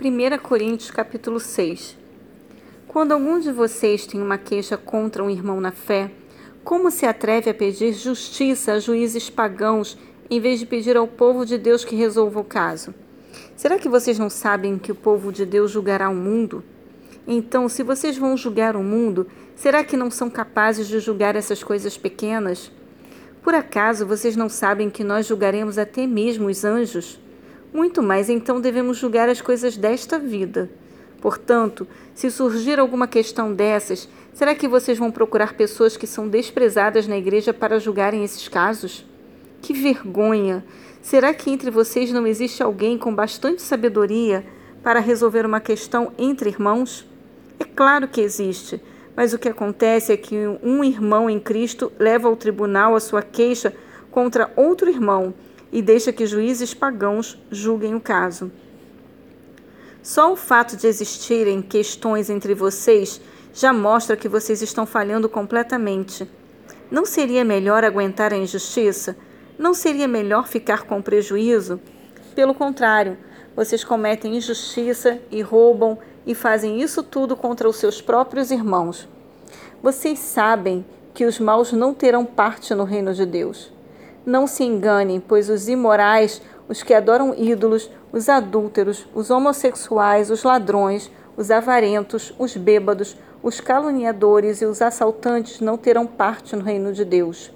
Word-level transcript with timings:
1 0.00 0.38
Coríntios 0.38 0.92
capítulo 0.92 1.40
6 1.40 1.96
Quando 2.86 3.10
algum 3.10 3.40
de 3.40 3.50
vocês 3.50 4.06
tem 4.06 4.22
uma 4.22 4.38
queixa 4.38 4.76
contra 4.76 5.24
um 5.24 5.28
irmão 5.28 5.60
na 5.60 5.72
fé, 5.72 6.12
como 6.62 6.88
se 6.88 7.04
atreve 7.04 7.50
a 7.50 7.54
pedir 7.54 7.92
justiça 7.94 8.74
a 8.74 8.78
juízes 8.78 9.28
pagãos 9.28 9.98
em 10.30 10.38
vez 10.38 10.60
de 10.60 10.66
pedir 10.66 10.96
ao 10.96 11.08
povo 11.08 11.44
de 11.44 11.58
Deus 11.58 11.84
que 11.84 11.96
resolva 11.96 12.38
o 12.38 12.44
caso? 12.44 12.94
Será 13.56 13.76
que 13.76 13.88
vocês 13.88 14.20
não 14.20 14.30
sabem 14.30 14.78
que 14.78 14.92
o 14.92 14.94
povo 14.94 15.32
de 15.32 15.44
Deus 15.44 15.72
julgará 15.72 16.08
o 16.08 16.14
mundo? 16.14 16.62
Então, 17.26 17.68
se 17.68 17.82
vocês 17.82 18.16
vão 18.16 18.36
julgar 18.36 18.76
o 18.76 18.84
mundo, 18.84 19.26
será 19.56 19.82
que 19.82 19.96
não 19.96 20.12
são 20.12 20.30
capazes 20.30 20.86
de 20.86 21.00
julgar 21.00 21.34
essas 21.34 21.64
coisas 21.64 21.98
pequenas? 21.98 22.70
Por 23.42 23.52
acaso 23.52 24.06
vocês 24.06 24.36
não 24.36 24.48
sabem 24.48 24.90
que 24.90 25.02
nós 25.02 25.26
julgaremos 25.26 25.76
até 25.76 26.06
mesmo 26.06 26.46
os 26.46 26.64
anjos? 26.64 27.18
Muito 27.78 28.02
mais 28.02 28.28
então 28.28 28.60
devemos 28.60 28.96
julgar 28.96 29.28
as 29.28 29.40
coisas 29.40 29.76
desta 29.76 30.18
vida. 30.18 30.68
Portanto, 31.20 31.86
se 32.12 32.28
surgir 32.28 32.76
alguma 32.80 33.06
questão 33.06 33.54
dessas, 33.54 34.08
será 34.34 34.52
que 34.52 34.66
vocês 34.66 34.98
vão 34.98 35.12
procurar 35.12 35.54
pessoas 35.54 35.96
que 35.96 36.04
são 36.04 36.28
desprezadas 36.28 37.06
na 37.06 37.16
igreja 37.16 37.54
para 37.54 37.78
julgarem 37.78 38.24
esses 38.24 38.48
casos? 38.48 39.06
Que 39.62 39.72
vergonha! 39.72 40.64
Será 41.00 41.32
que 41.32 41.52
entre 41.52 41.70
vocês 41.70 42.10
não 42.10 42.26
existe 42.26 42.64
alguém 42.64 42.98
com 42.98 43.14
bastante 43.14 43.62
sabedoria 43.62 44.44
para 44.82 44.98
resolver 44.98 45.46
uma 45.46 45.60
questão 45.60 46.10
entre 46.18 46.50
irmãos? 46.50 47.06
É 47.60 47.64
claro 47.64 48.08
que 48.08 48.20
existe, 48.20 48.82
mas 49.14 49.32
o 49.32 49.38
que 49.38 49.50
acontece 49.50 50.12
é 50.12 50.16
que 50.16 50.34
um 50.64 50.82
irmão 50.82 51.30
em 51.30 51.38
Cristo 51.38 51.92
leva 51.96 52.26
ao 52.26 52.34
tribunal 52.34 52.96
a 52.96 53.00
sua 53.00 53.22
queixa 53.22 53.72
contra 54.10 54.50
outro 54.56 54.90
irmão 54.90 55.32
e 55.72 55.82
deixa 55.82 56.12
que 56.12 56.26
juízes 56.26 56.74
pagãos 56.74 57.38
julguem 57.50 57.94
o 57.94 58.00
caso. 58.00 58.50
Só 60.02 60.32
o 60.32 60.36
fato 60.36 60.76
de 60.76 60.86
existirem 60.86 61.60
questões 61.60 62.30
entre 62.30 62.54
vocês 62.54 63.20
já 63.52 63.72
mostra 63.72 64.16
que 64.16 64.28
vocês 64.28 64.62
estão 64.62 64.86
falhando 64.86 65.28
completamente. 65.28 66.28
Não 66.90 67.04
seria 67.04 67.44
melhor 67.44 67.84
aguentar 67.84 68.32
a 68.32 68.36
injustiça? 68.36 69.16
Não 69.58 69.74
seria 69.74 70.08
melhor 70.08 70.46
ficar 70.46 70.84
com 70.84 71.02
prejuízo? 71.02 71.80
Pelo 72.34 72.54
contrário, 72.54 73.18
vocês 73.54 73.82
cometem 73.82 74.36
injustiça 74.36 75.18
e 75.30 75.42
roubam 75.42 75.98
e 76.24 76.34
fazem 76.34 76.80
isso 76.80 77.02
tudo 77.02 77.36
contra 77.36 77.68
os 77.68 77.76
seus 77.76 78.00
próprios 78.00 78.50
irmãos. 78.50 79.08
Vocês 79.82 80.18
sabem 80.18 80.86
que 81.12 81.24
os 81.24 81.40
maus 81.40 81.72
não 81.72 81.92
terão 81.92 82.24
parte 82.24 82.72
no 82.74 82.84
reino 82.84 83.12
de 83.12 83.26
Deus. 83.26 83.72
Não 84.28 84.46
se 84.46 84.62
enganem, 84.62 85.20
pois 85.20 85.48
os 85.48 85.70
imorais, 85.70 86.42
os 86.68 86.82
que 86.82 86.92
adoram 86.92 87.34
ídolos, 87.34 87.90
os 88.12 88.28
adúlteros, 88.28 89.08
os 89.14 89.30
homossexuais, 89.30 90.30
os 90.30 90.42
ladrões, 90.42 91.10
os 91.34 91.50
avarentos, 91.50 92.34
os 92.38 92.54
bêbados, 92.54 93.16
os 93.42 93.58
caluniadores 93.58 94.60
e 94.60 94.66
os 94.66 94.82
assaltantes 94.82 95.60
não 95.60 95.78
terão 95.78 96.06
parte 96.06 96.54
no 96.54 96.62
reino 96.62 96.92
de 96.92 97.06
Deus. 97.06 97.50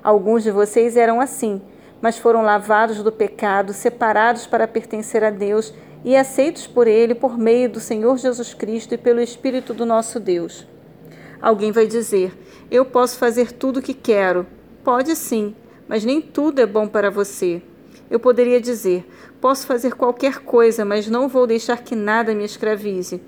Alguns 0.00 0.44
de 0.44 0.52
vocês 0.52 0.96
eram 0.96 1.20
assim, 1.20 1.60
mas 2.00 2.16
foram 2.16 2.42
lavados 2.42 3.02
do 3.02 3.10
pecado, 3.10 3.72
separados 3.72 4.46
para 4.46 4.68
pertencer 4.68 5.24
a 5.24 5.30
Deus 5.30 5.74
e 6.04 6.14
aceitos 6.14 6.64
por 6.64 6.86
Ele 6.86 7.12
por 7.12 7.36
meio 7.36 7.68
do 7.68 7.80
Senhor 7.80 8.16
Jesus 8.18 8.54
Cristo 8.54 8.94
e 8.94 8.98
pelo 8.98 9.20
Espírito 9.20 9.74
do 9.74 9.84
nosso 9.84 10.20
Deus. 10.20 10.64
Alguém 11.42 11.72
vai 11.72 11.88
dizer: 11.88 12.38
Eu 12.70 12.84
posso 12.84 13.18
fazer 13.18 13.50
tudo 13.50 13.80
o 13.80 13.82
que 13.82 13.94
quero. 13.94 14.46
Pode 14.84 15.16
sim, 15.16 15.56
mas 15.88 16.04
nem 16.04 16.20
tudo 16.20 16.60
é 16.60 16.66
bom 16.66 16.86
para 16.86 17.10
você. 17.10 17.62
Eu 18.10 18.20
poderia 18.20 18.60
dizer: 18.60 19.06
posso 19.40 19.66
fazer 19.66 19.94
qualquer 19.94 20.40
coisa, 20.40 20.84
mas 20.84 21.08
não 21.08 21.28
vou 21.28 21.46
deixar 21.46 21.78
que 21.78 21.96
nada 21.96 22.34
me 22.34 22.44
escravize. 22.44 23.20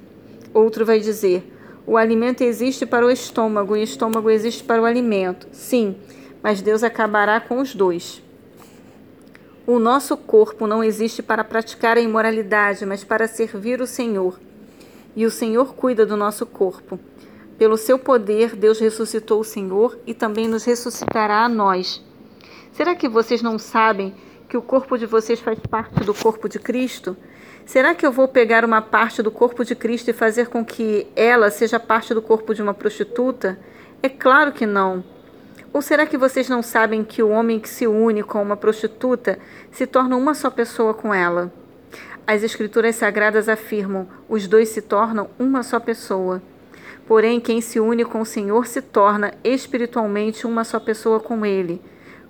Outro 0.53 0.85
vai 0.85 1.01
dizer: 1.01 1.43
o 1.87 1.97
alimento 1.97 2.43
existe 2.43 2.85
para 2.85 3.07
o 3.07 3.11
estômago 3.11 3.77
e 3.77 3.81
o 3.81 3.85
estômago 3.85 4.31
existe 4.31 4.63
para 4.63 4.81
o 4.81 4.85
alimento. 4.85 5.49
Sim, 5.53 5.97
mas 6.43 6.63
Deus 6.63 6.83
acabará 6.83 7.41
com 7.41 7.61
os 7.61 7.75
dois. 7.75 8.23
O 9.67 9.79
nosso 9.79 10.17
corpo 10.17 10.67
não 10.67 10.83
existe 10.83 11.23
para 11.23 11.45
praticar 11.45 11.97
a 11.97 12.01
imoralidade, 12.01 12.85
mas 12.85 13.05
para 13.05 13.29
servir 13.29 13.81
o 13.81 13.87
Senhor. 13.87 14.39
E 15.15 15.27
o 15.27 15.31
Senhor 15.31 15.75
cuida 15.75 16.05
do 16.07 16.17
nosso 16.17 16.47
corpo. 16.47 16.99
Pelo 17.59 17.77
seu 17.77 17.99
poder, 17.99 18.57
Deus 18.57 18.79
ressuscitou 18.79 19.41
o 19.41 19.45
Senhor 19.45 19.99
e 20.07 20.15
também 20.15 20.49
nos 20.49 20.65
ressuscitará 20.65 21.45
a 21.45 21.49
nós. 21.49 22.03
Será 22.73 22.95
que 22.95 23.09
vocês 23.09 23.43
não 23.43 23.59
sabem 23.59 24.15
que 24.49 24.57
o 24.57 24.63
corpo 24.63 24.97
de 24.97 25.07
vocês 25.07 25.41
faz 25.41 25.59
parte 25.59 26.05
do 26.05 26.15
corpo 26.15 26.49
de 26.49 26.59
Cristo? 26.59 27.17
Será 27.67 27.95
que 27.95 28.07
eu 28.07 28.13
vou 28.13 28.27
pegar 28.27 28.65
uma 28.65 28.81
parte 28.81 29.23
do 29.23 29.31
corpo 29.31 29.65
de 29.65 29.75
Cristo 29.75 30.09
e 30.09 30.13
fazer 30.13 30.49
com 30.49 30.65
que 30.65 31.07
ela 31.15 31.51
seja 31.51 31.79
parte 31.79 32.15
do 32.15 32.23
corpo 32.23 32.55
de 32.55 32.63
uma 32.63 32.75
prostituta? 32.75 33.59
É 34.03 34.09
claro 34.09 34.53
que 34.53 34.67
não. 34.67 35.05
Ou 35.73 35.81
será 35.81 36.05
que 36.05 36.19
vocês 36.19 36.49
não 36.49 36.63
sabem 36.63 37.05
que 37.05 37.23
o 37.23 37.29
homem 37.29 37.61
que 37.61 37.69
se 37.69 37.87
une 37.87 38.23
com 38.23 38.43
uma 38.43 38.57
prostituta 38.57 39.39
se 39.71 39.87
torna 39.87 40.17
uma 40.17 40.35
só 40.35 40.51
pessoa 40.51 40.95
com 40.95 41.15
ela? 41.15 41.53
As 42.27 42.43
Escrituras 42.43 42.97
Sagradas 42.97 43.49
afirmam: 43.49 44.09
os 44.29 44.49
dois 44.49 44.69
se 44.71 44.83
tornam 44.83 45.31
uma 45.39 45.63
só 45.63 45.79
pessoa. 45.79 46.43
Porém, 47.07 47.41
quem 47.41 47.61
se 47.61 47.79
une 47.79 48.05
com 48.05 48.21
o 48.21 48.27
Senhor 48.27 48.67
se 48.67 48.81
torna 48.81 49.35
espiritualmente 49.45 50.47
uma 50.47 50.65
só 50.65 50.81
pessoa 50.81 51.21
com 51.21 51.45
Ele. 51.45 51.81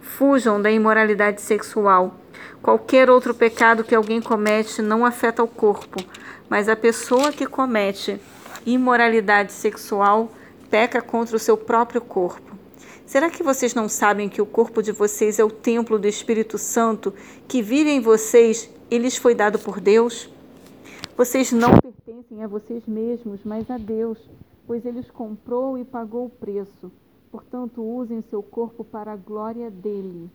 Fujam 0.00 0.61
da 0.61 0.71
imoralidade 0.71 1.41
sexual. 1.41 2.15
Qualquer 2.62 3.09
outro 3.11 3.34
pecado 3.34 3.84
que 3.84 3.94
alguém 3.94 4.21
comete 4.21 4.83
não 4.83 5.05
afeta 5.05 5.43
o 5.43 5.49
corpo, 5.49 6.03
mas 6.49 6.69
a 6.69 6.77
pessoa 6.77 7.33
que 7.33 7.47
comete 7.47 8.21
imoralidade 8.66 9.53
sexual 9.53 10.31
peca 10.71 11.00
contra 11.00 11.37
o 11.37 11.38
seu 11.38 11.56
próprio 11.56 12.00
corpo. 12.00 12.59
Será 13.05 13.28
que 13.28 13.43
vocês 13.43 13.75
não 13.75 13.88
sabem 13.88 14.28
que 14.28 14.41
o 14.41 14.47
corpo 14.47 14.83
de 14.83 14.93
vocês 14.93 15.38
é 15.38 15.44
o 15.44 15.50
templo 15.50 15.99
do 15.99 16.06
Espírito 16.06 16.56
Santo 16.59 17.12
que 17.49 17.61
vive 17.61 17.91
em 17.91 18.00
vocês 18.00 18.71
e 18.91 18.99
lhes 18.99 19.17
foi 19.17 19.34
dado 19.34 19.59
por 19.59 19.81
Deus? 19.81 20.31
Vocês 21.17 21.50
não 21.50 21.77
pertencem 21.78 22.44
a 22.44 22.47
vocês 22.47 22.87
mesmos, 22.87 23.41
mas 23.44 23.69
a 23.69 23.77
Deus, 23.77 24.19
pois 24.67 24.87
Ele 24.87 25.00
os 25.00 25.11
comprou 25.11 25.77
e 25.77 25.84
pagou 25.84 26.27
o 26.27 26.31
preço. 26.31 26.91
Portanto, 27.31 27.83
usem 27.83 28.21
seu 28.23 28.43
corpo 28.43 28.85
para 28.85 29.13
a 29.13 29.17
glória 29.17 29.71
dele. 29.71 30.29